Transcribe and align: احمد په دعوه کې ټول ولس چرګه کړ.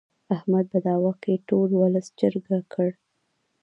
احمد 0.35 0.65
په 0.73 0.79
دعوه 0.87 1.11
کې 1.23 1.43
ټول 1.49 1.69
ولس 1.81 2.05
چرګه 2.19 2.59
کړ. 2.73 2.89